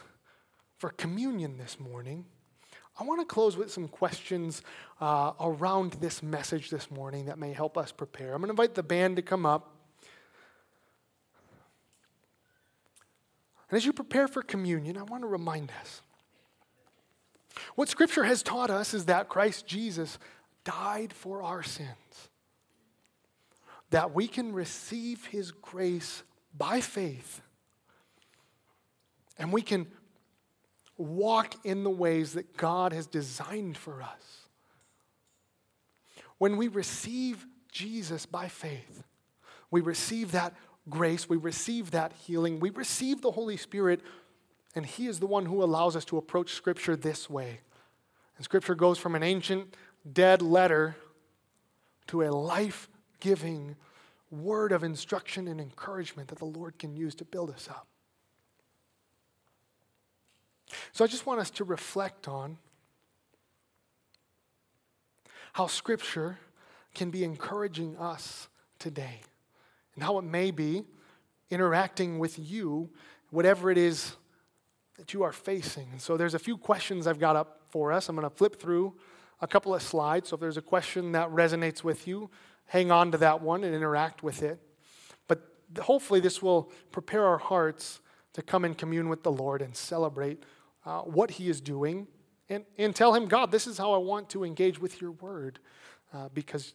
[0.79, 2.25] for communion this morning,
[2.99, 4.63] I want to close with some questions
[4.99, 8.33] uh, around this message this morning that may help us prepare.
[8.33, 9.71] I'm going to invite the band to come up.
[13.69, 16.01] And as you prepare for communion, I want to remind us
[17.75, 20.17] what Scripture has taught us is that Christ Jesus
[20.63, 22.29] died for our sins,
[23.91, 26.23] that we can receive His grace
[26.57, 27.41] by faith,
[29.37, 29.87] and we can
[30.97, 34.47] walk in the ways that God has designed for us.
[36.37, 39.03] When we receive Jesus by faith,
[39.69, 40.53] we receive that
[40.89, 44.01] grace, we receive that healing, we receive the Holy Spirit,
[44.75, 47.59] and He is the one who allows us to approach Scripture this way.
[48.37, 49.75] And Scripture goes from an ancient,
[50.11, 50.95] dead letter
[52.07, 52.87] to a life
[53.19, 53.75] giving
[54.29, 57.87] word of instruction and encouragement that the Lord can use to build us up.
[60.91, 62.57] So I just want us to reflect on
[65.53, 66.39] how Scripture
[66.93, 68.49] can be encouraging us
[68.79, 69.21] today
[69.95, 70.83] and how it may be
[71.49, 72.89] interacting with you,
[73.29, 74.15] whatever it is
[74.97, 75.87] that you are facing.
[75.91, 78.09] And so there's a few questions I've got up for us.
[78.09, 78.93] I'm going to flip through
[79.41, 80.29] a couple of slides.
[80.29, 82.29] So if there's a question that resonates with you,
[82.67, 84.59] hang on to that one and interact with it.
[85.27, 85.41] But
[85.81, 87.99] hopefully, this will prepare our hearts
[88.33, 90.43] to come and commune with the Lord and celebrate
[90.85, 92.07] uh, what He is doing
[92.49, 95.59] and, and tell Him, God, this is how I want to engage with your word
[96.13, 96.73] uh, because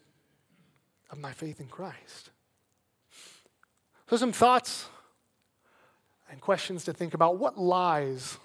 [1.10, 2.30] of my faith in Christ.
[4.08, 4.86] So, some thoughts
[6.30, 7.38] and questions to think about.
[7.38, 8.38] What lies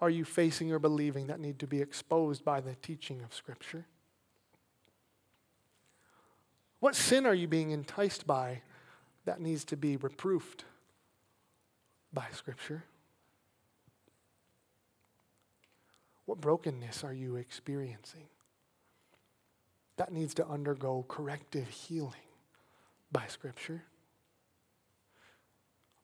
[0.00, 3.86] are you facing or believing that need to be exposed by the teaching of Scripture?
[6.80, 8.62] What sin are you being enticed by
[9.26, 10.64] that needs to be reproofed
[12.12, 12.84] by Scripture?
[16.24, 18.28] What brokenness are you experiencing
[19.96, 22.14] that needs to undergo corrective healing
[23.12, 23.82] by Scripture?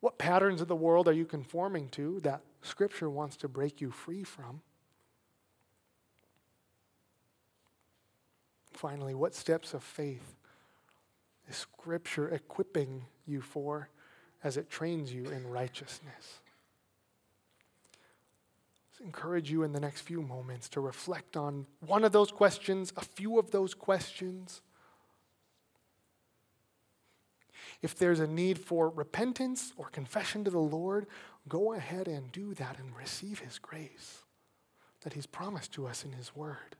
[0.00, 3.90] What patterns of the world are you conforming to that Scripture wants to break you
[3.90, 4.60] free from?
[8.74, 10.34] Finally, what steps of faith
[11.48, 13.88] is Scripture equipping you for
[14.42, 16.40] as it trains you in righteousness?
[18.90, 22.92] Let's encourage you in the next few moments to reflect on one of those questions,
[22.96, 24.62] a few of those questions.
[27.82, 31.06] If there's a need for repentance or confession to the Lord,
[31.46, 34.22] go ahead and do that and receive His grace
[35.02, 36.76] that He's promised to us in His Word.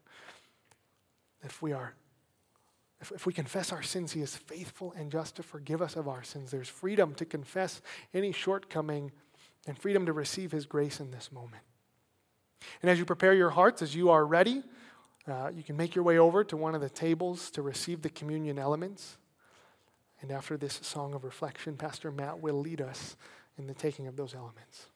[1.43, 1.93] If we are
[2.99, 6.07] if, if we confess our sins, He is faithful and just to forgive us of
[6.07, 6.51] our sins.
[6.51, 7.81] There's freedom to confess
[8.13, 9.11] any shortcoming
[9.67, 11.63] and freedom to receive His grace in this moment.
[12.81, 14.63] And as you prepare your hearts, as you are ready,
[15.27, 18.09] uh, you can make your way over to one of the tables to receive the
[18.09, 19.17] communion elements.
[20.21, 23.15] And after this song of reflection, Pastor Matt will lead us
[23.57, 24.87] in the taking of those elements.